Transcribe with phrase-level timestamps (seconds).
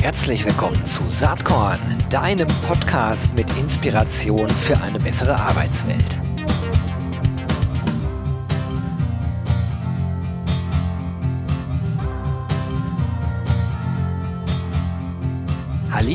[0.00, 6.18] Herzlich willkommen zu Saatkorn, deinem Podcast mit Inspiration für eine bessere Arbeitswelt.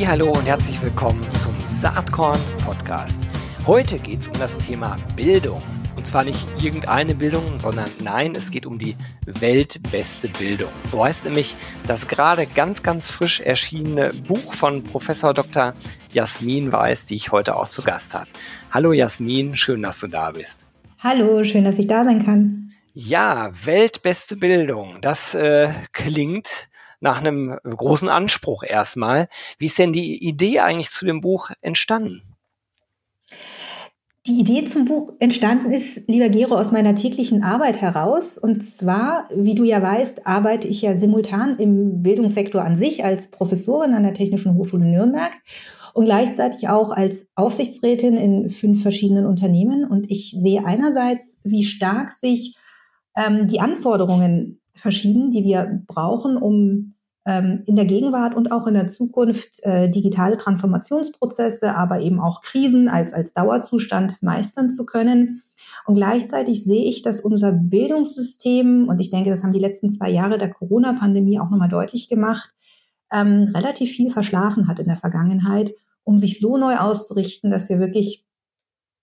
[0.08, 3.28] Hallo und herzlich willkommen zum Saatkorn Podcast.
[3.66, 5.62] Heute geht es um das Thema Bildung.
[6.06, 8.96] Und zwar nicht irgendeine Bildung, sondern nein, es geht um die
[9.26, 10.70] weltbeste Bildung.
[10.84, 11.56] So heißt nämlich
[11.88, 15.74] das gerade ganz, ganz frisch erschienene Buch von Professor Dr.
[16.14, 18.28] Jasmin Weiß, die ich heute auch zu Gast habe.
[18.70, 20.64] Hallo Jasmin, schön, dass du da bist.
[21.00, 22.72] Hallo, schön, dass ich da sein kann.
[22.94, 25.00] Ja, weltbeste Bildung.
[25.02, 26.70] Das äh, klingt
[27.00, 29.28] nach einem großen Anspruch erstmal.
[29.58, 32.35] Wie ist denn die Idee eigentlich zu dem Buch entstanden?
[34.28, 38.40] Die Idee zum Buch entstanden ist, lieber Gero, aus meiner täglichen Arbeit heraus.
[38.40, 43.28] Und zwar, wie du ja weißt, arbeite ich ja simultan im Bildungssektor an sich als
[43.28, 45.32] Professorin an der Technischen Hochschule Nürnberg
[45.94, 49.86] und gleichzeitig auch als Aufsichtsrätin in fünf verschiedenen Unternehmen.
[49.86, 52.56] Und ich sehe einerseits, wie stark sich
[53.16, 56.95] ähm, die Anforderungen verschieben, die wir brauchen, um
[57.28, 62.88] in der Gegenwart und auch in der Zukunft äh, digitale Transformationsprozesse, aber eben auch Krisen
[62.88, 65.42] als, als Dauerzustand meistern zu können.
[65.88, 70.12] Und gleichzeitig sehe ich, dass unser Bildungssystem, und ich denke, das haben die letzten zwei
[70.12, 72.52] Jahre der Corona-Pandemie auch nochmal deutlich gemacht,
[73.12, 77.80] ähm, relativ viel verschlafen hat in der Vergangenheit, um sich so neu auszurichten, dass wir
[77.80, 78.24] wirklich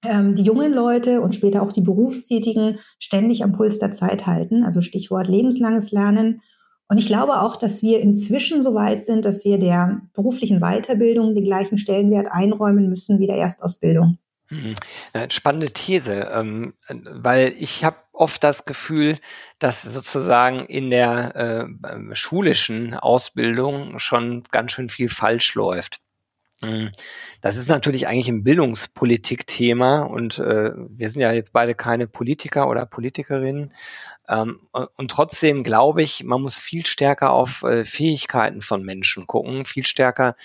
[0.05, 4.63] ähm, die jungen Leute und später auch die Berufstätigen ständig am Puls der Zeit halten.
[4.63, 6.43] Also Stichwort lebenslanges Lernen
[6.89, 11.35] und ich glaube auch, dass wir inzwischen so weit sind, dass wir der beruflichen Weiterbildung
[11.35, 14.19] den gleichen Stellenwert einräumen müssen wie der Erstausbildung.
[14.51, 14.75] Mhm.
[15.31, 19.19] Spannende These, ähm, weil ich habe oft das Gefühl,
[19.59, 26.02] dass sozusagen in der äh, schulischen Ausbildung schon ganz schön viel falsch läuft.
[26.63, 26.91] Mhm.
[27.41, 32.69] Das ist natürlich eigentlich ein Bildungspolitik-Thema und äh, wir sind ja jetzt beide keine Politiker
[32.69, 33.73] oder Politikerinnen.
[34.29, 34.61] Ähm,
[34.97, 39.85] und trotzdem glaube ich, man muss viel stärker auf äh, Fähigkeiten von Menschen gucken, viel
[39.85, 40.37] stärker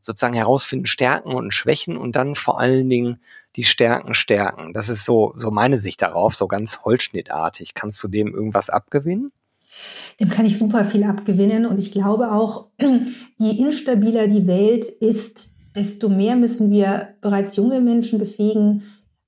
[0.00, 3.20] sozusagen herausfinden, Stärken und Schwächen und dann vor allen Dingen
[3.56, 4.72] die Stärken stärken.
[4.72, 7.74] Das ist so, so meine Sicht darauf, so ganz holzschnittartig.
[7.74, 9.32] Kannst du dem irgendwas abgewinnen?
[10.20, 12.68] Dem kann ich super viel abgewinnen und ich glaube auch,
[13.36, 18.82] je instabiler die Welt ist, desto mehr müssen wir bereits junge Menschen befähigen,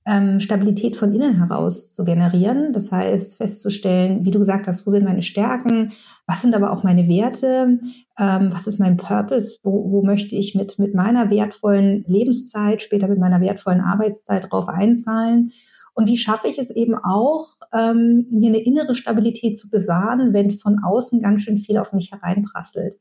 [0.05, 2.73] ähm, Stabilität von innen heraus zu generieren.
[2.73, 5.91] Das heißt, festzustellen, wie du gesagt hast, wo sind meine Stärken,
[6.25, 7.79] was sind aber auch meine Werte,
[8.17, 13.07] ähm, was ist mein Purpose, wo, wo möchte ich mit, mit meiner wertvollen Lebenszeit, später
[13.07, 15.51] mit meiner wertvollen Arbeitszeit drauf einzahlen.
[15.93, 20.51] Und wie schaffe ich es eben auch, ähm, mir eine innere Stabilität zu bewahren, wenn
[20.51, 22.95] von außen ganz schön viel auf mich hereinprasselt.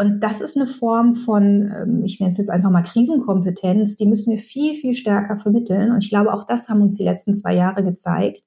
[0.00, 4.06] Und das ist eine Form von, ähm, ich nenne es jetzt einfach mal Krisenkompetenz, die
[4.06, 5.90] müssen wir viel, viel stärker vermitteln.
[5.90, 8.40] Und ich glaube, auch das haben uns die letzten zwei Jahre gezeigt,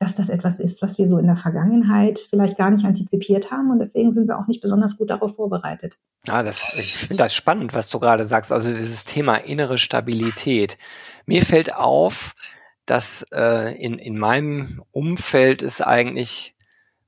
[0.00, 3.70] dass das etwas ist, was wir so in der Vergangenheit vielleicht gar nicht antizipiert haben.
[3.70, 5.98] Und deswegen sind wir auch nicht besonders gut darauf vorbereitet.
[6.26, 8.50] Ah, das, ich finde das spannend, was du gerade sagst.
[8.50, 10.78] Also dieses Thema innere Stabilität.
[11.26, 12.34] Mir fällt auf,
[12.86, 16.56] dass äh, in, in meinem Umfeld es eigentlich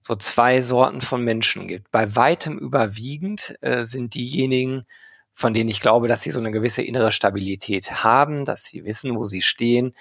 [0.01, 1.91] so zwei Sorten von Menschen gibt.
[1.91, 4.87] Bei weitem überwiegend äh, sind diejenigen,
[5.33, 9.17] von denen ich glaube, dass sie so eine gewisse innere Stabilität haben, dass sie wissen,
[9.17, 9.95] wo sie stehen,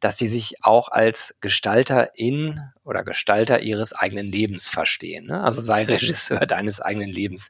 [0.00, 5.26] dass sie sich auch als Gestalterin oder Gestalter ihres eigenen Lebens verstehen.
[5.26, 5.42] Ne?
[5.42, 7.48] Also sei Regisseur deines eigenen Lebens.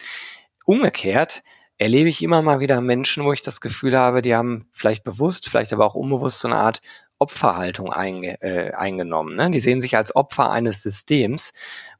[0.65, 1.43] Umgekehrt
[1.79, 5.49] erlebe ich immer mal wieder Menschen, wo ich das Gefühl habe, die haben vielleicht bewusst,
[5.49, 6.81] vielleicht aber auch unbewusst so eine Art
[7.19, 9.37] Opferhaltung einge, äh, eingenommen.
[9.37, 9.51] Ne?
[9.51, 11.53] Die sehen sich als Opfer eines Systems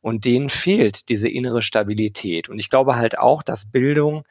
[0.07, 2.49] und denen fehlt diese innere Stabilität.
[2.49, 4.23] Und ich glaube halt auch, dass Bildung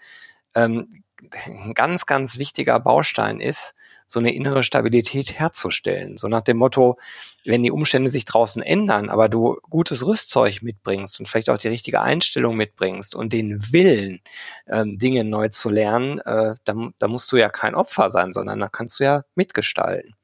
[0.53, 1.03] ähm,
[1.47, 3.75] ein ganz, ganz wichtiger Baustein ist,
[4.08, 6.16] so eine innere Stabilität herzustellen.
[6.16, 6.97] So nach dem Motto,
[7.44, 11.68] wenn die Umstände sich draußen ändern, aber du gutes Rüstzeug mitbringst und vielleicht auch die
[11.68, 14.21] richtige Einstellung mitbringst und den Willen,
[14.69, 18.62] ähm, Dinge neu zu lernen, äh, da, da musst du ja kein Opfer sein, sondern
[18.62, 20.16] da kannst du ja mitgestalten.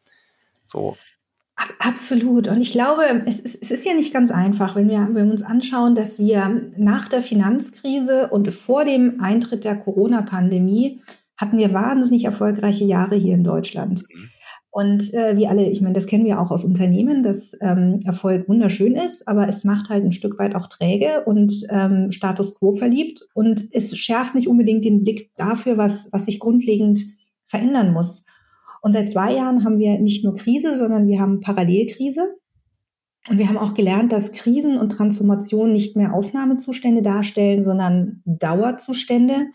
[0.64, 0.96] So.
[1.80, 2.48] Absolut.
[2.48, 5.32] Und ich glaube, es ist, es ist ja nicht ganz einfach, wenn wir, wenn wir
[5.32, 11.02] uns anschauen, dass wir nach der Finanzkrise und vor dem Eintritt der Corona-Pandemie
[11.38, 14.06] hatten wir wahnsinnig erfolgreiche Jahre hier in Deutschland.
[14.10, 14.30] Mhm.
[14.74, 18.48] Und äh, wie alle, ich meine, das kennen wir auch aus Unternehmen, dass ähm, Erfolg
[18.48, 22.74] wunderschön ist, aber es macht halt ein Stück weit auch träge und ähm, Status quo
[22.74, 23.28] verliebt.
[23.34, 27.02] Und es schärft nicht unbedingt den Blick dafür, was, was sich grundlegend
[27.48, 28.26] verändern muss.
[28.82, 32.36] Und seit zwei Jahren haben wir nicht nur Krise, sondern wir haben Parallelkrise.
[33.30, 39.46] Und wir haben auch gelernt, dass Krisen und Transformationen nicht mehr Ausnahmezustände darstellen, sondern Dauerzustände.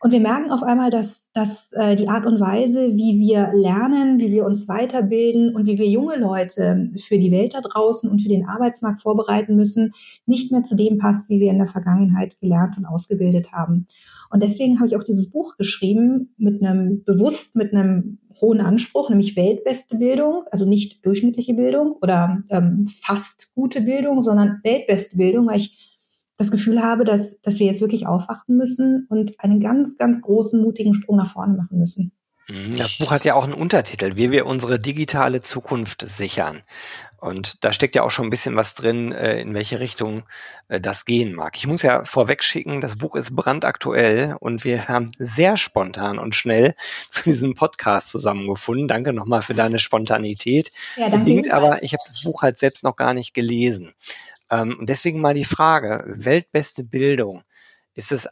[0.00, 4.18] Und wir merken auf einmal, dass, dass äh, die Art und Weise, wie wir lernen,
[4.18, 8.22] wie wir uns weiterbilden und wie wir junge Leute für die Welt da draußen und
[8.22, 9.92] für den Arbeitsmarkt vorbereiten müssen,
[10.26, 13.86] nicht mehr zu dem passt, wie wir in der Vergangenheit gelernt und ausgebildet haben.
[14.30, 19.08] Und deswegen habe ich auch dieses Buch geschrieben mit einem bewusst mit einem hohen Anspruch,
[19.08, 25.46] nämlich weltbeste Bildung, also nicht durchschnittliche Bildung oder ähm, fast gute Bildung, sondern weltbeste Bildung,
[25.46, 25.95] weil ich
[26.36, 30.60] das Gefühl habe, dass, dass wir jetzt wirklich aufwachen müssen und einen ganz, ganz großen,
[30.60, 32.12] mutigen Sprung nach vorne machen müssen.
[32.48, 36.62] Mhm, das Buch hat ja auch einen Untertitel, wie wir unsere digitale Zukunft sichern.
[37.18, 40.24] Und da steckt ja auch schon ein bisschen was drin, äh, in welche Richtung
[40.68, 41.56] äh, das gehen mag.
[41.56, 46.34] Ich muss ja vorweg schicken, das Buch ist brandaktuell und wir haben sehr spontan und
[46.34, 46.74] schnell
[47.10, 48.86] zu diesem Podcast zusammengefunden.
[48.86, 50.70] Danke nochmal für deine Spontanität.
[50.96, 51.18] Ja, danke.
[51.18, 53.94] Bedingt aber, ich habe das Buch halt selbst noch gar nicht gelesen.
[54.50, 57.42] Ähm, und deswegen mal die Frage, weltbeste Bildung,
[57.94, 58.28] ist es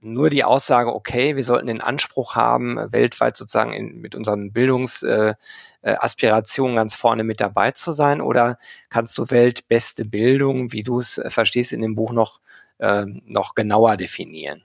[0.00, 6.74] nur die Aussage, okay, wir sollten den Anspruch haben, weltweit sozusagen in, mit unseren Bildungsaspirationen
[6.74, 8.20] äh, äh ganz vorne mit dabei zu sein?
[8.20, 8.58] Oder
[8.88, 12.40] kannst du weltbeste Bildung, wie du es äh, verstehst, in dem Buch noch,
[12.78, 14.64] äh, noch genauer definieren?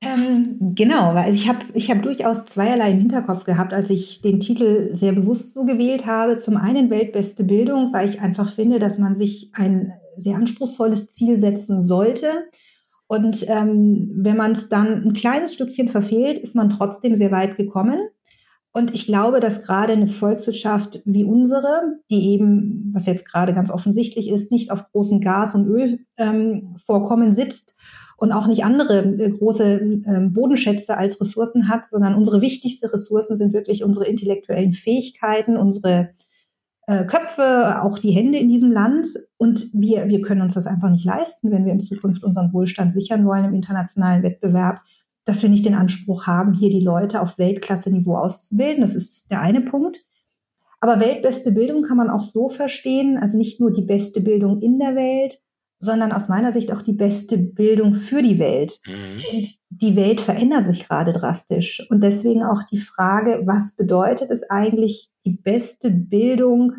[0.00, 4.40] Ähm, genau, weil ich habe ich hab durchaus zweierlei im Hinterkopf gehabt, als ich den
[4.40, 6.38] Titel sehr bewusst so gewählt habe.
[6.38, 11.38] Zum einen weltbeste Bildung, weil ich einfach finde, dass man sich ein sehr anspruchsvolles Ziel
[11.38, 12.48] setzen sollte
[13.08, 17.56] und ähm, wenn man es dann ein kleines Stückchen verfehlt, ist man trotzdem sehr weit
[17.56, 17.98] gekommen.
[18.70, 23.70] Und ich glaube, dass gerade eine Volkswirtschaft wie unsere, die eben, was jetzt gerade ganz
[23.70, 27.76] offensichtlich ist, nicht auf großen Gas- und Ölvorkommen ähm, sitzt
[28.18, 33.36] und auch nicht andere äh, große äh, Bodenschätze als Ressourcen hat, sondern unsere wichtigste Ressourcen
[33.36, 36.10] sind wirklich unsere intellektuellen Fähigkeiten, unsere
[36.88, 39.08] äh, Köpfe, auch die Hände in diesem Land.
[39.36, 42.94] Und wir, wir können uns das einfach nicht leisten, wenn wir in Zukunft unseren Wohlstand
[42.94, 44.80] sichern wollen im internationalen Wettbewerb,
[45.24, 48.80] dass wir nicht den Anspruch haben, hier die Leute auf Weltklasse-Niveau auszubilden.
[48.80, 50.04] Das ist der eine Punkt.
[50.80, 54.78] Aber weltbeste Bildung kann man auch so verstehen, also nicht nur die beste Bildung in
[54.80, 55.40] der Welt,
[55.78, 58.80] sondern aus meiner Sicht auch die beste Bildung für die Welt.
[58.86, 59.22] Mhm.
[59.32, 61.86] Und die Welt verändert sich gerade drastisch.
[61.90, 66.72] Und deswegen auch die Frage, was bedeutet es eigentlich, die beste Bildung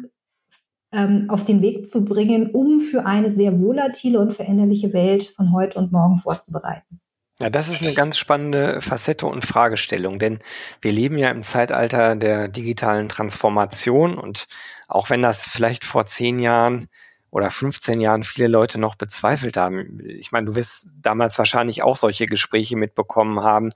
[0.92, 5.54] ähm, auf den Weg zu bringen, um für eine sehr volatile und veränderliche Welt von
[5.54, 7.00] heute und morgen vorzubereiten?
[7.42, 10.40] Ja, das ist eine ganz spannende Facette und Fragestellung, denn
[10.81, 14.48] wir leben ja im Zeitalter der digitalen Transformation und
[14.90, 16.90] auch wenn das vielleicht vor zehn Jahren
[17.31, 20.00] oder 15 Jahren viele Leute noch bezweifelt haben.
[20.06, 23.70] Ich meine, du wirst damals wahrscheinlich auch solche Gespräche mitbekommen haben.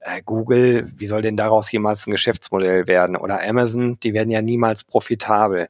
[0.00, 3.16] Äh, Google, wie soll denn daraus jemals ein Geschäftsmodell werden?
[3.16, 5.68] Oder Amazon, die werden ja niemals profitabel.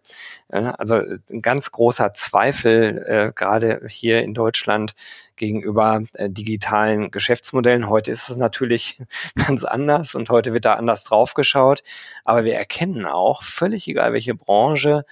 [0.52, 0.96] Ja, also
[1.30, 4.94] ein ganz großer Zweifel, äh, gerade hier in Deutschland,
[5.36, 7.88] gegenüber äh, digitalen Geschäftsmodellen.
[7.88, 9.00] Heute ist es natürlich
[9.46, 11.82] ganz anders und heute wird da anders draufgeschaut.
[12.24, 15.04] Aber wir erkennen auch, völlig egal welche Branche,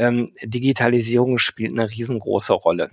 [0.00, 2.90] ähm, Digitalisierung spielt eine riesengroße Rolle.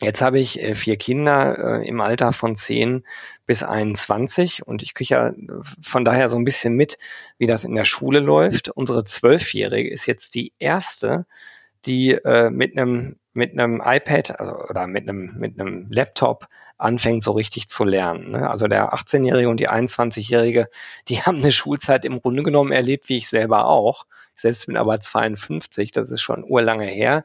[0.00, 3.04] Jetzt habe ich äh, vier Kinder äh, im Alter von 10
[3.46, 5.32] bis 21 und ich kriege ja
[5.80, 6.98] von daher so ein bisschen mit,
[7.38, 8.68] wie das in der Schule läuft.
[8.68, 11.26] Unsere Zwölfjährige ist jetzt die erste,
[11.86, 16.48] die äh, mit einem mit einem iPad also, oder mit einem mit einem Laptop
[16.78, 18.32] anfängt so richtig zu lernen.
[18.32, 18.50] Ne?
[18.50, 20.68] Also der 18-Jährige und die 21-Jährige,
[21.08, 24.06] die haben eine Schulzeit im Grunde genommen erlebt, wie ich selber auch.
[24.34, 27.24] Ich selbst bin aber 52, das ist schon urlange her.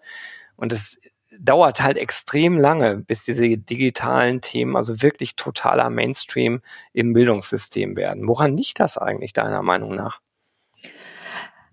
[0.56, 1.00] Und es
[1.40, 6.62] dauert halt extrem lange, bis diese digitalen Themen also wirklich totaler Mainstream
[6.94, 8.28] im Bildungssystem werden.
[8.28, 10.20] Woran liegt das eigentlich deiner Meinung nach?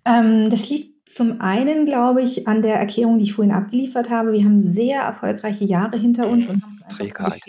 [0.05, 4.33] Ähm, das liegt zum einen glaube ich an der Erklärung, die ich vorhin abgeliefert habe.
[4.33, 7.41] Wir haben sehr erfolgreiche Jahre hinter uns und haben es Trägheit.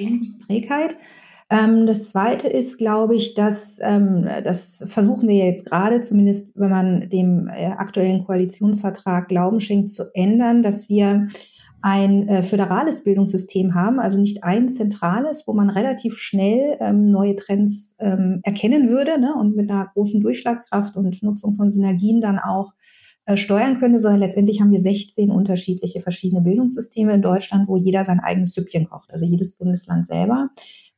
[0.46, 0.98] Trägheit.
[1.50, 6.72] Ähm, das zweite ist, glaube ich, dass ähm, das versuchen wir jetzt gerade, zumindest wenn
[6.72, 11.28] man dem äh, aktuellen Koalitionsvertrag Glauben schenkt, zu ändern, dass wir
[11.82, 17.36] ein äh, föderales Bildungssystem haben, also nicht ein zentrales, wo man relativ schnell ähm, neue
[17.36, 22.40] Trends ähm, erkennen würde ne, und mit einer großen Durchschlagkraft und Nutzung von Synergien dann
[22.40, 22.74] auch
[23.36, 28.20] steuern könnte, sondern letztendlich haben wir 16 unterschiedliche verschiedene Bildungssysteme in Deutschland, wo jeder sein
[28.20, 30.50] eigenes Süppchen kocht, also jedes Bundesland selber.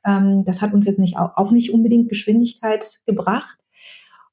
[0.06, 3.60] Ähm, das hat uns jetzt nicht auch nicht unbedingt Geschwindigkeit gebracht.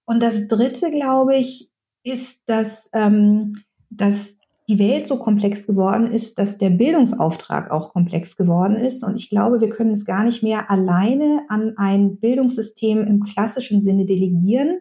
[0.04, 1.70] Und das Dritte, glaube ich,
[2.02, 4.36] ist, dass, ähm, dass
[4.68, 9.02] die Welt so komplex geworden ist, dass der Bildungsauftrag auch komplex geworden ist.
[9.02, 13.82] Und ich glaube, wir können es gar nicht mehr alleine an ein Bildungssystem im klassischen
[13.82, 14.80] Sinne delegieren,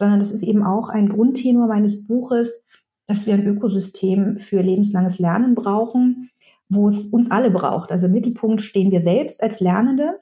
[0.00, 2.64] sondern das ist eben auch ein Grundtenor meines Buches,
[3.06, 6.30] dass wir ein Ökosystem für lebenslanges Lernen brauchen,
[6.70, 7.92] wo es uns alle braucht.
[7.92, 10.20] Also im Mittelpunkt stehen wir selbst als Lernende,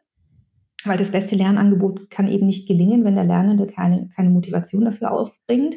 [0.85, 5.13] weil das beste Lernangebot kann eben nicht gelingen, wenn der Lernende keine, keine Motivation dafür
[5.13, 5.77] aufbringt.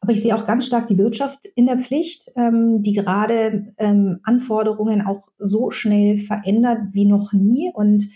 [0.00, 4.20] Aber ich sehe auch ganz stark die Wirtschaft in der Pflicht, ähm, die gerade ähm,
[4.22, 8.06] Anforderungen auch so schnell verändert wie noch nie und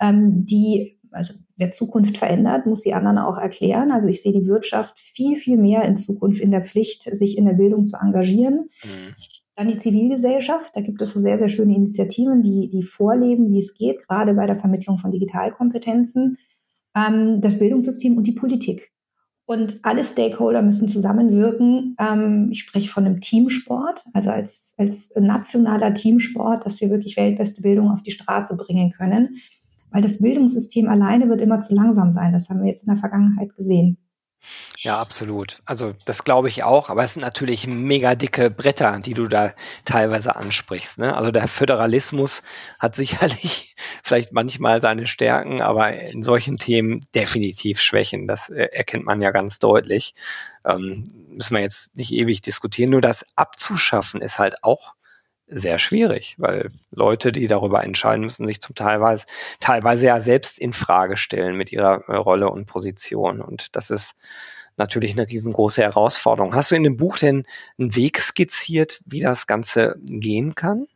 [0.00, 3.90] ähm, die, also wer Zukunft verändert, muss die anderen auch erklären.
[3.90, 7.44] Also ich sehe die Wirtschaft viel, viel mehr in Zukunft in der Pflicht, sich in
[7.44, 8.70] der Bildung zu engagieren.
[8.84, 9.14] Mhm.
[9.56, 13.58] Dann die Zivilgesellschaft, da gibt es so sehr, sehr schöne Initiativen, die, die vorleben, wie
[13.58, 16.38] es geht, gerade bei der Vermittlung von Digitalkompetenzen,
[16.96, 18.92] ähm, das Bildungssystem und die Politik.
[19.46, 21.96] Und alle Stakeholder müssen zusammenwirken.
[21.98, 27.62] Ähm, ich spreche von einem Teamsport, also als, als nationaler Teamsport, dass wir wirklich weltbeste
[27.62, 29.38] Bildung auf die Straße bringen können.
[29.90, 32.32] Weil das Bildungssystem alleine wird immer zu langsam sein.
[32.32, 33.98] Das haben wir jetzt in der Vergangenheit gesehen.
[34.78, 35.60] Ja, absolut.
[35.64, 39.52] Also das glaube ich auch, aber es sind natürlich mega dicke Bretter, die du da
[39.84, 40.98] teilweise ansprichst.
[40.98, 41.16] Ne?
[41.16, 42.42] Also der Föderalismus
[42.78, 48.28] hat sicherlich vielleicht manchmal seine Stärken, aber in solchen Themen definitiv Schwächen.
[48.28, 50.14] Das erkennt man ja ganz deutlich.
[50.64, 52.90] Ähm, müssen wir jetzt nicht ewig diskutieren.
[52.90, 54.94] Nur das abzuschaffen ist halt auch
[55.50, 59.26] sehr schwierig, weil Leute, die darüber entscheiden müssen, sich zum teilweise,
[59.60, 63.40] teilweise ja selbst in Frage stellen mit ihrer äh, Rolle und Position.
[63.40, 64.14] Und das ist
[64.76, 66.54] natürlich eine riesengroße Herausforderung.
[66.54, 67.44] Hast du in dem Buch denn
[67.78, 70.86] einen Weg skizziert, wie das Ganze gehen kann?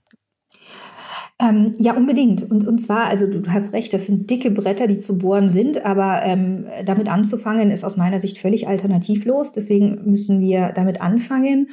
[1.40, 2.48] Ähm, ja, unbedingt.
[2.48, 5.84] Und, und zwar, also du hast recht, das sind dicke Bretter, die zu bohren sind,
[5.84, 9.52] aber ähm, damit anzufangen ist aus meiner Sicht völlig alternativlos.
[9.52, 11.70] Deswegen müssen wir damit anfangen.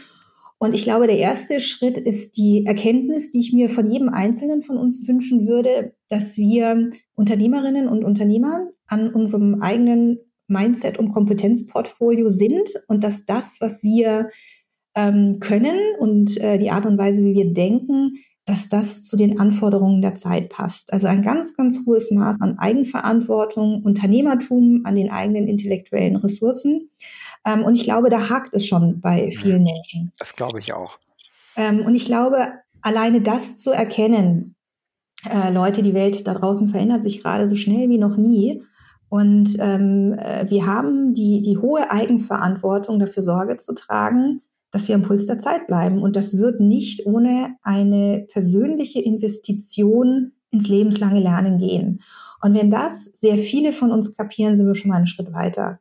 [0.61, 4.61] Und ich glaube, der erste Schritt ist die Erkenntnis, die ich mir von jedem Einzelnen
[4.61, 12.29] von uns wünschen würde, dass wir Unternehmerinnen und Unternehmer an unserem eigenen Mindset und Kompetenzportfolio
[12.29, 14.29] sind und dass das, was wir
[14.95, 19.39] ähm, können und äh, die Art und Weise, wie wir denken, dass das zu den
[19.39, 20.91] Anforderungen der Zeit passt.
[20.91, 26.89] Also ein ganz, ganz hohes Maß an Eigenverantwortung, Unternehmertum, an den eigenen intellektuellen Ressourcen.
[27.45, 30.11] Ähm, und ich glaube, da hakt es schon bei vielen Menschen.
[30.17, 30.97] Das glaube ich auch.
[31.55, 34.55] Ähm, und ich glaube, alleine das zu erkennen,
[35.29, 38.63] äh, Leute, die Welt da draußen verändert sich gerade so schnell wie noch nie.
[39.09, 44.41] Und ähm, äh, wir haben die, die hohe Eigenverantwortung, dafür Sorge zu tragen,
[44.71, 46.01] dass wir am Puls der Zeit bleiben.
[46.01, 52.01] Und das wird nicht ohne eine persönliche Investition ins lebenslange Lernen gehen.
[52.41, 55.79] Und wenn das sehr viele von uns kapieren, sind wir schon mal einen Schritt weiter.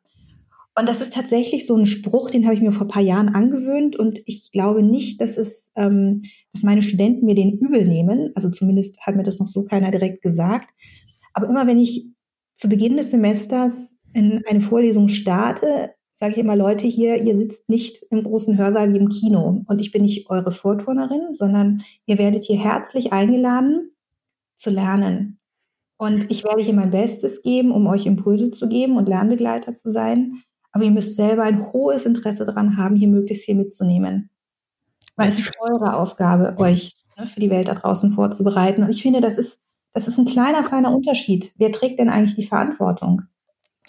[0.79, 3.27] Und das ist tatsächlich so ein Spruch, den habe ich mir vor ein paar Jahren
[3.27, 6.21] angewöhnt und ich glaube nicht, dass es, ähm,
[6.53, 8.31] dass meine Studenten mir den übel nehmen.
[8.35, 10.69] Also zumindest hat mir das noch so keiner direkt gesagt.
[11.33, 12.07] Aber immer wenn ich
[12.55, 17.67] zu Beginn des Semesters in eine Vorlesung starte, sage ich immer, Leute hier, ihr sitzt
[17.67, 22.17] nicht im großen Hörsaal wie im Kino und ich bin nicht eure Vorturnerin, sondern ihr
[22.17, 23.91] werdet hier herzlich eingeladen
[24.55, 25.39] zu lernen.
[25.97, 29.91] Und ich werde hier mein Bestes geben, um euch Impulse zu geben und Lernbegleiter zu
[29.91, 30.41] sein.
[30.71, 34.29] Aber ihr müsst selber ein hohes Interesse daran haben, hier möglichst viel mitzunehmen.
[35.15, 38.83] Weil es ist eure Aufgabe, euch ne, für die Welt da draußen vorzubereiten.
[38.83, 39.61] Und ich finde, das ist,
[39.93, 41.53] das ist ein kleiner, feiner Unterschied.
[41.57, 43.23] Wer trägt denn eigentlich die Verantwortung?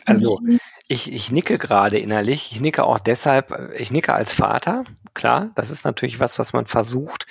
[0.07, 0.41] Also
[0.89, 2.51] ich, ich nicke gerade innerlich.
[2.53, 4.85] Ich nicke auch deshalb, ich nicke als Vater.
[5.15, 7.27] Klar, das ist natürlich was, was man versucht,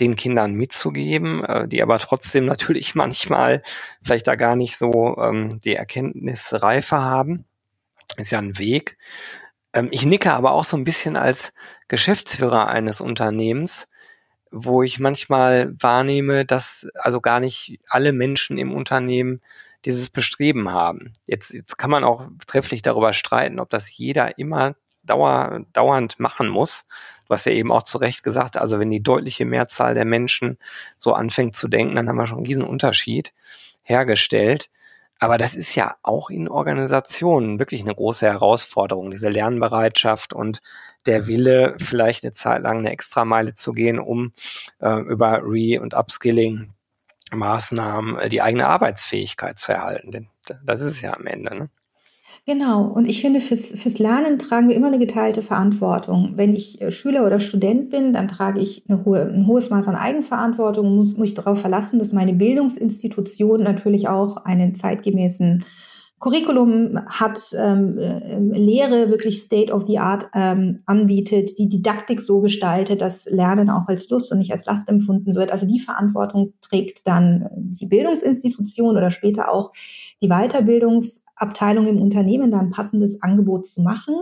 [0.00, 3.62] den Kindern mitzugeben, äh, die aber trotzdem natürlich manchmal
[4.02, 7.44] vielleicht da gar nicht so ähm, die Erkenntnisreife haben
[8.16, 8.96] ist ja ein Weg.
[9.72, 11.52] Ähm, ich nicke aber auch so ein bisschen als
[11.88, 13.88] Geschäftsführer eines Unternehmens,
[14.50, 19.42] wo ich manchmal wahrnehme, dass also gar nicht alle Menschen im Unternehmen
[19.84, 21.12] dieses Bestreben haben.
[21.26, 26.48] Jetzt, jetzt kann man auch trefflich darüber streiten, ob das jeder immer dauer, dauernd machen
[26.48, 26.86] muss.
[27.26, 30.58] Du hast ja eben auch zu Recht gesagt, also wenn die deutliche Mehrzahl der Menschen
[30.98, 33.32] so anfängt zu denken, dann haben wir schon diesen Unterschied
[33.82, 34.70] hergestellt.
[35.24, 40.60] Aber das ist ja auch in Organisationen wirklich eine große Herausforderung, diese Lernbereitschaft und
[41.06, 44.34] der Wille, vielleicht eine Zeit lang eine Extrameile zu gehen, um
[44.80, 46.74] äh, über Re- und Upskilling
[47.32, 50.10] Maßnahmen äh, die eigene Arbeitsfähigkeit zu erhalten.
[50.10, 50.28] Denn
[50.62, 51.54] das ist es ja am Ende.
[51.54, 51.70] Ne?
[52.46, 52.84] Genau.
[52.84, 56.32] Und ich finde, fürs, fürs Lernen tragen wir immer eine geteilte Verantwortung.
[56.36, 59.88] Wenn ich äh, Schüler oder Student bin, dann trage ich eine hohe, ein hohes Maß
[59.88, 65.64] an Eigenverantwortung und muss mich darauf verlassen, dass meine Bildungsinstitution natürlich auch einen zeitgemäßen
[66.20, 72.40] Curriculum hat, ähm, äh, Lehre wirklich State of the Art ähm, anbietet, die Didaktik so
[72.40, 75.50] gestaltet, dass Lernen auch als Lust und nicht als Last empfunden wird.
[75.50, 79.72] Also die Verantwortung trägt dann die Bildungsinstitution oder später auch
[80.22, 84.14] die Weiterbildungs Abteilung im Unternehmen da ein passendes Angebot zu machen.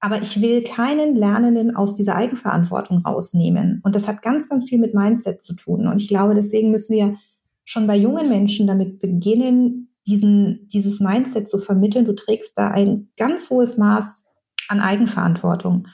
[0.00, 3.80] aber ich will keinen Lernenden aus dieser Eigenverantwortung rausnehmen.
[3.82, 5.86] Und das hat ganz, ganz viel mit Mindset zu tun.
[5.86, 7.16] Und ich glaube, deswegen müssen wir
[7.64, 12.04] schon bei jungen Menschen damit beginnen, diesen, dieses Mindset zu vermitteln.
[12.04, 14.26] Du trägst da ein ganz hohes Maß
[14.68, 15.88] an Eigenverantwortung.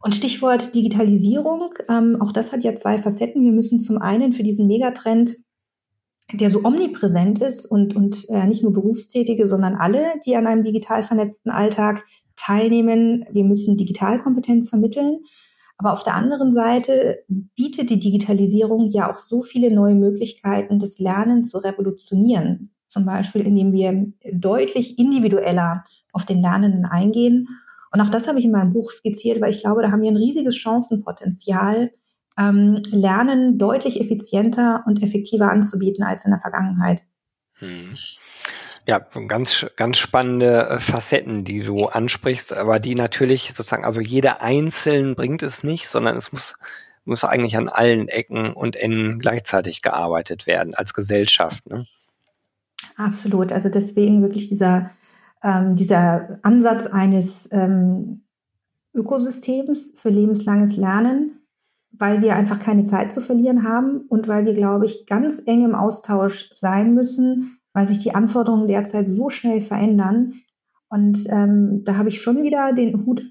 [0.00, 3.42] Und Stichwort Digitalisierung, ähm, auch das hat ja zwei Facetten.
[3.42, 5.36] Wir müssen zum einen für diesen Megatrend,
[6.32, 10.64] der so omnipräsent ist und, und äh, nicht nur Berufstätige, sondern alle, die an einem
[10.64, 12.04] digital vernetzten Alltag
[12.36, 13.24] teilnehmen.
[13.30, 15.20] Wir müssen Digitalkompetenz vermitteln.
[15.78, 20.98] Aber auf der anderen Seite bietet die Digitalisierung ja auch so viele neue Möglichkeiten, das
[20.98, 22.70] Lernen zu revolutionieren.
[22.88, 27.48] Zum Beispiel, indem wir deutlich individueller auf den Lernenden eingehen.
[27.90, 30.10] Und auch das habe ich in meinem Buch skizziert, weil ich glaube, da haben wir
[30.10, 31.90] ein riesiges Chancenpotenzial,
[32.38, 37.02] ähm, Lernen deutlich effizienter und effektiver anzubieten als in der Vergangenheit.
[37.58, 37.96] Hm.
[38.86, 38.98] Ja,
[39.28, 45.14] ganz, ganz spannende äh, Facetten, die du ansprichst, aber die natürlich sozusagen, also jeder einzeln
[45.14, 46.56] bringt es nicht, sondern es muss,
[47.04, 51.64] muss eigentlich an allen Ecken und Enden gleichzeitig gearbeitet werden als Gesellschaft.
[51.70, 51.86] Ne?
[52.96, 53.52] Absolut.
[53.52, 54.90] Also deswegen wirklich dieser,
[55.44, 58.24] ähm, dieser Ansatz eines ähm,
[58.94, 61.41] Ökosystems für lebenslanges Lernen,
[61.92, 65.64] weil wir einfach keine Zeit zu verlieren haben und weil wir, glaube ich, ganz eng
[65.64, 70.34] im Austausch sein müssen weil sich die Anforderungen derzeit so schnell verändern.
[70.88, 73.22] Und ähm, da habe ich schon wieder den Hut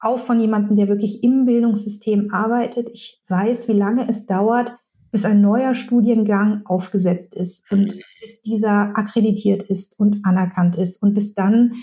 [0.00, 2.88] auf von jemandem, der wirklich im Bildungssystem arbeitet.
[2.92, 4.76] Ich weiß, wie lange es dauert,
[5.10, 11.14] bis ein neuer Studiengang aufgesetzt ist und bis dieser akkreditiert ist und anerkannt ist und
[11.14, 11.74] bis dann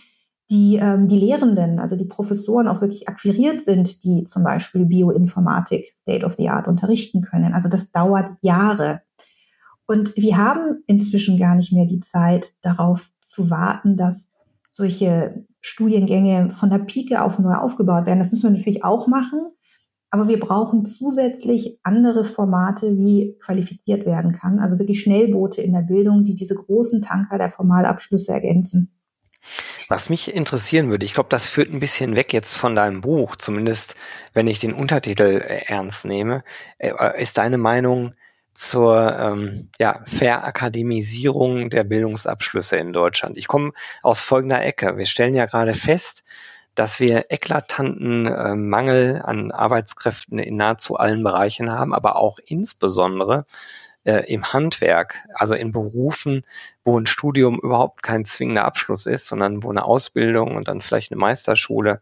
[0.52, 5.94] die, ähm, die Lehrenden, also die Professoren auch wirklich akquiriert sind, die zum Beispiel Bioinformatik
[5.94, 7.54] State of the Art unterrichten können.
[7.54, 9.02] Also das dauert Jahre.
[9.86, 14.30] Und wir haben inzwischen gar nicht mehr die Zeit darauf zu warten, dass
[14.70, 18.20] solche Studiengänge von der Pike auf neu aufgebaut werden.
[18.20, 19.52] Das müssen wir natürlich auch machen.
[20.10, 24.60] Aber wir brauchen zusätzlich andere Formate, wie qualifiziert werden kann.
[24.60, 28.92] Also wirklich Schnellboote in der Bildung, die diese großen Tanker der Formalabschlüsse ergänzen.
[29.92, 33.36] Was mich interessieren würde, ich glaube, das führt ein bisschen weg jetzt von deinem Buch,
[33.36, 33.98] zumindest
[34.34, 36.46] wenn ich den Untertitel äh, ernst nehme.
[36.78, 38.14] Äh, ist deine Meinung,
[38.54, 43.38] zur ähm, ja, Verakademisierung der Bildungsabschlüsse in Deutschland.
[43.38, 44.96] Ich komme aus folgender Ecke.
[44.98, 46.24] Wir stellen ja gerade fest,
[46.74, 53.46] dass wir eklatanten äh, Mangel an Arbeitskräften in nahezu allen Bereichen haben, aber auch insbesondere
[54.04, 56.44] äh, im Handwerk, also in Berufen,
[56.84, 61.12] wo ein Studium überhaupt kein zwingender Abschluss ist, sondern wo eine Ausbildung und dann vielleicht
[61.12, 62.00] eine Meisterschule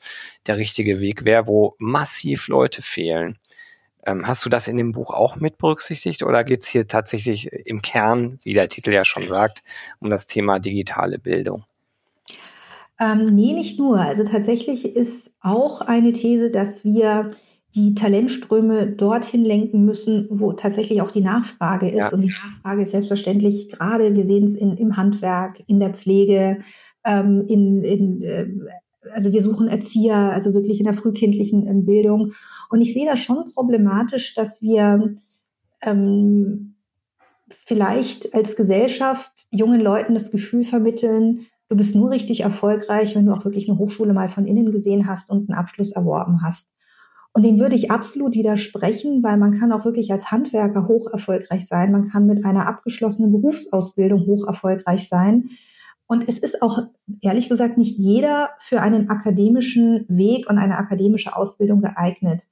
[0.47, 3.37] der richtige Weg wäre, wo massiv Leute fehlen.
[4.05, 7.51] Ähm, hast du das in dem Buch auch mit berücksichtigt oder geht es hier tatsächlich
[7.51, 9.63] im Kern, wie der Titel ja schon sagt,
[9.99, 11.65] um das Thema digitale Bildung?
[12.99, 13.99] Ähm, nee, nicht nur.
[13.99, 17.31] Also tatsächlich ist auch eine These, dass wir
[17.75, 21.97] die Talentströme dorthin lenken müssen, wo tatsächlich auch die Nachfrage ist.
[21.97, 22.13] Ja.
[22.13, 26.60] Und die Nachfrage ist selbstverständlich gerade, wir sehen es im Handwerk, in der Pflege,
[27.05, 28.47] ähm, in, in äh,
[29.13, 32.34] also wir suchen Erzieher, also wirklich in der frühkindlichen Bildung.
[32.69, 35.15] Und ich sehe das schon problematisch, dass wir
[35.82, 36.75] ähm,
[37.65, 43.34] vielleicht als Gesellschaft jungen Leuten das Gefühl vermitteln, du bist nur richtig erfolgreich, wenn du
[43.34, 46.67] auch wirklich eine Hochschule mal von innen gesehen hast und einen Abschluss erworben hast.
[47.39, 51.67] Und dem würde ich absolut widersprechen, weil man kann auch wirklich als Handwerker hoch erfolgreich
[51.67, 51.89] sein.
[51.89, 55.49] Man kann mit einer abgeschlossenen Berufsausbildung hoch erfolgreich sein.
[56.06, 56.88] Und es ist auch,
[57.21, 62.45] ehrlich gesagt, nicht jeder für einen akademischen Weg und eine akademische Ausbildung geeignet.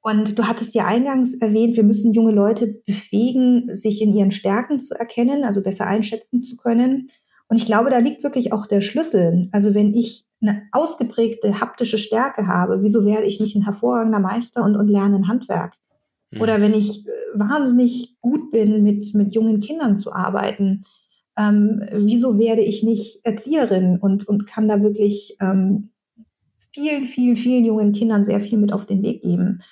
[0.00, 4.80] Und du hattest ja eingangs erwähnt, wir müssen junge Leute befähigen, sich in ihren Stärken
[4.80, 7.10] zu erkennen, also besser einschätzen zu können.
[7.48, 9.50] Und ich glaube, da liegt wirklich auch der Schlüssel.
[9.52, 14.64] Also wenn ich eine ausgeprägte haptische Stärke habe, wieso werde ich nicht ein hervorragender Meister
[14.64, 15.74] und, und lerne ein Handwerk?
[16.32, 16.40] Hm.
[16.40, 20.84] Oder wenn ich äh, wahnsinnig gut bin, mit, mit jungen Kindern zu arbeiten,
[21.36, 25.90] ähm, wieso werde ich nicht Erzieherin und, und kann da wirklich ähm,
[26.72, 29.62] vielen, vielen, vielen jungen Kindern sehr viel mit auf den Weg geben.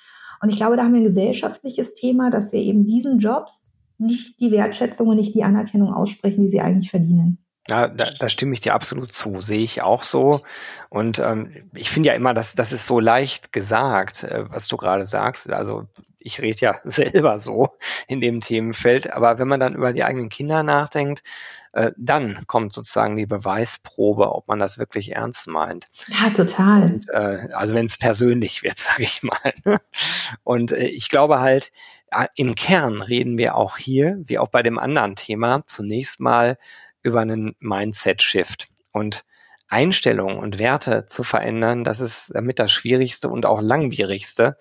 [0.41, 4.39] Und ich glaube, da haben wir ein gesellschaftliches Thema, dass wir eben diesen Jobs nicht
[4.39, 7.39] die Wertschätzung und nicht die Anerkennung aussprechen, die sie eigentlich verdienen.
[7.69, 10.41] Ja, da, da stimme ich dir absolut zu, sehe ich auch so.
[10.89, 14.77] Und ähm, ich finde ja immer, dass das ist so leicht gesagt, äh, was du
[14.77, 15.51] gerade sagst.
[15.51, 17.69] Also ich rede ja selber so
[18.07, 21.23] in dem Themenfeld, aber wenn man dann über die eigenen Kinder nachdenkt,
[21.73, 25.89] äh, dann kommt sozusagen die Beweisprobe, ob man das wirklich ernst meint.
[26.07, 26.83] Ja, total.
[26.83, 29.79] Und, äh, also wenn es persönlich wird, sage ich mal.
[30.43, 31.71] Und äh, ich glaube halt,
[32.11, 36.57] äh, im Kern reden wir auch hier, wie auch bei dem anderen Thema, zunächst mal
[37.03, 38.67] über einen Mindset-Shift.
[38.91, 39.23] Und
[39.69, 44.57] Einstellungen und Werte zu verändern, das ist damit das Schwierigste und auch langwierigste,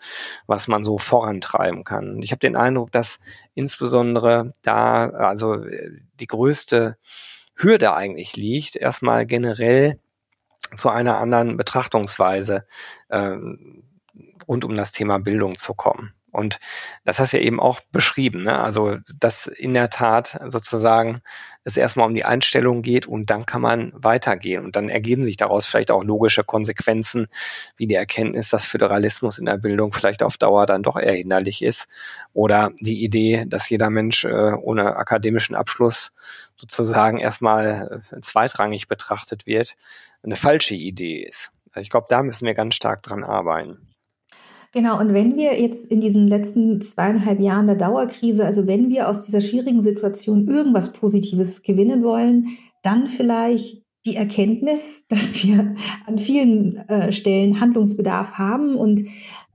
[0.46, 2.20] was man so vorantreiben kann.
[2.22, 3.18] Ich habe den Eindruck, dass
[3.54, 5.64] insbesondere da also
[6.20, 6.98] die größte
[7.54, 9.98] Hürde eigentlich liegt, erstmal generell
[10.74, 12.66] zu einer anderen Betrachtungsweise
[13.08, 13.36] äh,
[14.46, 16.12] rund um das Thema Bildung zu kommen.
[16.30, 16.60] Und
[17.04, 18.58] das hast du ja eben auch beschrieben, ne?
[18.58, 21.22] Also, dass in der Tat sozusagen
[21.64, 24.64] es erstmal um die Einstellung geht und dann kann man weitergehen.
[24.64, 27.28] Und dann ergeben sich daraus vielleicht auch logische Konsequenzen,
[27.76, 31.62] wie die Erkenntnis, dass Föderalismus in der Bildung vielleicht auf Dauer dann doch eher hinderlich
[31.62, 31.88] ist.
[32.32, 36.14] Oder die Idee, dass jeder Mensch äh, ohne akademischen Abschluss
[36.56, 39.76] sozusagen erstmal äh, zweitrangig betrachtet wird,
[40.22, 41.52] eine falsche Idee ist.
[41.72, 43.88] Also ich glaube, da müssen wir ganz stark dran arbeiten.
[44.72, 49.08] Genau, und wenn wir jetzt in diesen letzten zweieinhalb Jahren der Dauerkrise, also wenn wir
[49.08, 55.74] aus dieser schwierigen Situation irgendwas Positives gewinnen wollen, dann vielleicht die Erkenntnis, dass wir
[56.06, 59.06] an vielen äh, Stellen Handlungsbedarf haben und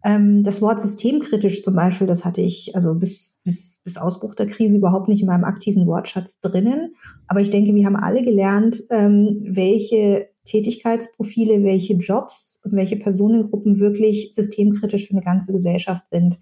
[0.04, 4.48] ähm, das Wort systemkritisch zum Beispiel, das hatte ich also bis, bis, bis Ausbruch der
[4.48, 6.96] Krise überhaupt nicht in meinem aktiven Wortschatz drinnen.
[7.28, 13.80] Aber ich denke, wir haben alle gelernt, ähm, welche Tätigkeitsprofile, welche Jobs und welche Personengruppen
[13.80, 16.40] wirklich systemkritisch für eine ganze Gesellschaft sind.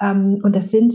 [0.00, 0.94] Ähm, und das sind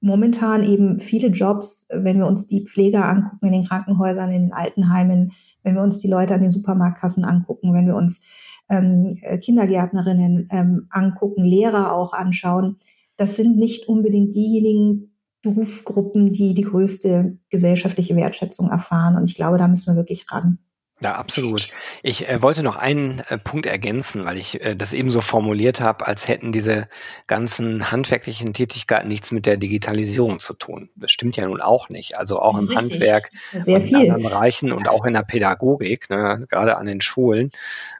[0.00, 4.52] momentan eben viele Jobs, wenn wir uns die Pfleger angucken in den Krankenhäusern, in den
[4.52, 5.32] Altenheimen,
[5.62, 8.20] wenn wir uns die Leute an den Supermarktkassen angucken, wenn wir uns
[8.68, 12.76] ähm, Kindergärtnerinnen ähm, angucken, Lehrer auch anschauen.
[13.16, 19.16] Das sind nicht unbedingt diejenigen Berufsgruppen, die die größte gesellschaftliche Wertschätzung erfahren.
[19.16, 20.58] Und ich glaube, da müssen wir wirklich ran.
[21.00, 21.68] Ja, absolut.
[22.02, 25.80] Ich äh, wollte noch einen äh, Punkt ergänzen, weil ich äh, das eben so formuliert
[25.80, 26.88] habe, als hätten diese
[27.28, 30.88] ganzen handwerklichen Tätigkeiten nichts mit der Digitalisierung zu tun.
[30.96, 32.18] Das stimmt ja nun auch nicht.
[32.18, 32.78] Also auch im Richtig.
[32.78, 37.00] Handwerk Sehr und in anderen Bereichen und auch in der Pädagogik, ne, gerade an den
[37.00, 37.52] Schulen,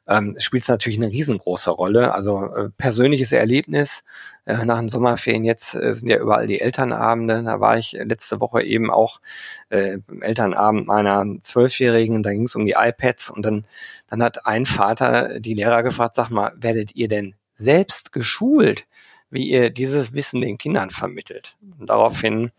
[0.09, 2.15] ähm, spielt es natürlich eine riesengroße Rolle.
[2.15, 4.05] Also äh, persönliches Erlebnis
[4.47, 7.43] äh, nach den Sommerferien jetzt äh, sind ja überall die Elternabende.
[7.43, 9.21] Da war ich letzte Woche eben auch
[9.69, 12.23] äh, Elternabend meiner Zwölfjährigen.
[12.23, 13.65] Da ging es um die iPads und dann
[14.09, 18.87] dann hat ein Vater die Lehrer gefragt: Sag mal, werdet ihr denn selbst geschult,
[19.31, 21.57] wie ihr dieses Wissen den Kindern vermittelt?
[21.79, 22.51] Und daraufhin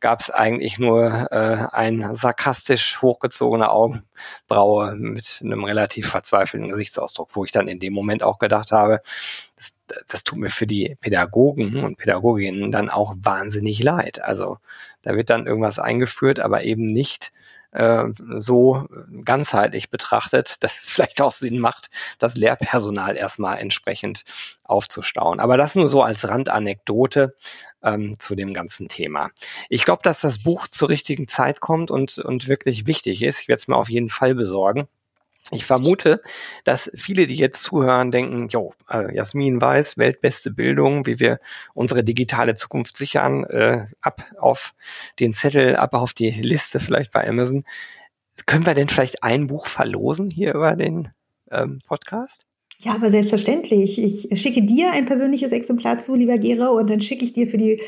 [0.00, 7.44] gab es eigentlich nur äh, ein sarkastisch hochgezogene Augenbraue mit einem relativ verzweifelten Gesichtsausdruck, wo
[7.44, 9.00] ich dann in dem Moment auch gedacht habe,
[9.56, 9.74] das,
[10.06, 14.22] das tut mir für die Pädagogen und Pädagoginnen dann auch wahnsinnig leid.
[14.22, 14.58] Also
[15.02, 17.32] da wird dann irgendwas eingeführt, aber eben nicht
[17.78, 18.88] äh, so
[19.24, 24.24] ganzheitlich betrachtet, dass es vielleicht auch Sinn macht, das Lehrpersonal erstmal entsprechend
[24.64, 25.40] aufzustauen.
[25.40, 27.36] Aber das nur so als Randanekdote
[27.82, 29.30] ähm, zu dem ganzen Thema.
[29.68, 33.40] Ich glaube, dass das Buch zur richtigen Zeit kommt und, und wirklich wichtig ist.
[33.40, 34.88] Ich werde es mir auf jeden Fall besorgen.
[35.50, 36.20] Ich vermute,
[36.64, 41.40] dass viele, die jetzt zuhören, denken, jo, äh, Jasmin weiß, weltbeste Bildung, wie wir
[41.72, 44.74] unsere digitale Zukunft sichern, äh, ab auf
[45.18, 47.64] den Zettel, ab auf die Liste vielleicht bei Amazon.
[48.44, 51.08] Können wir denn vielleicht ein Buch verlosen hier über den
[51.50, 52.44] ähm, Podcast?
[52.80, 54.00] Ja, aber selbstverständlich.
[54.00, 57.56] Ich schicke dir ein persönliches Exemplar zu, lieber Gero, und dann schicke ich dir für
[57.56, 57.80] die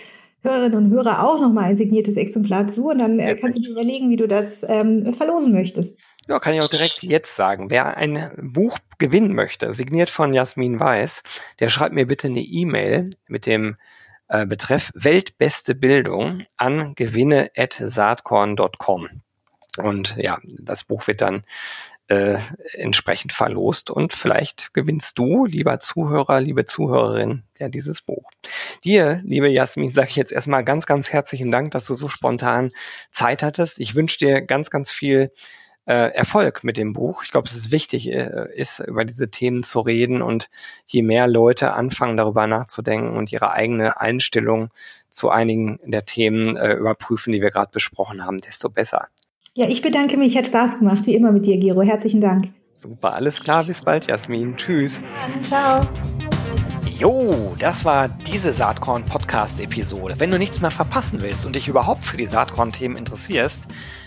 [0.42, 3.70] Hörerinnen und Hörer auch nochmal ein signiertes Exemplar zu und dann äh, kannst du dir
[3.70, 5.96] überlegen, wie du das ähm, verlosen möchtest.
[6.31, 7.71] Ja, kann ich auch direkt jetzt sagen.
[7.71, 11.25] Wer ein Buch gewinnen möchte, signiert von Jasmin Weiß,
[11.59, 13.79] der schreibt mir bitte eine E-Mail mit dem
[14.29, 19.09] äh, Betreff Weltbeste Bildung an gewinne.saatkorn.com.
[19.79, 21.43] Und ja, das Buch wird dann
[22.07, 22.38] äh,
[22.75, 28.31] entsprechend verlost und vielleicht gewinnst du, lieber Zuhörer, liebe Zuhörerin, ja dieses Buch.
[28.85, 32.71] Dir, liebe Jasmin, sage ich jetzt erstmal ganz, ganz herzlichen Dank, dass du so spontan
[33.11, 33.81] Zeit hattest.
[33.81, 35.33] Ich wünsche dir ganz, ganz viel
[35.90, 37.24] äh, Erfolg mit dem Buch.
[37.24, 40.48] Ich glaube, es ist wichtig, äh, ist über diese Themen zu reden und
[40.87, 44.70] je mehr Leute anfangen, darüber nachzudenken und ihre eigene Einstellung
[45.09, 49.09] zu einigen der Themen äh, überprüfen, die wir gerade besprochen haben, desto besser.
[49.57, 50.37] Ja, ich bedanke mich.
[50.37, 51.83] Hat Spaß gemacht, wie immer mit dir, Gero.
[51.83, 52.50] Herzlichen Dank.
[52.74, 53.64] Super, alles klar.
[53.64, 54.57] Bis bald, Jasmin.
[54.57, 55.03] Tschüss.
[55.48, 55.81] Ciao.
[57.00, 60.14] Jo, das war diese Saatkorn-Podcast-Episode.
[60.18, 63.64] Wenn du nichts mehr verpassen willst und dich überhaupt für die Saatkorn-Themen interessierst,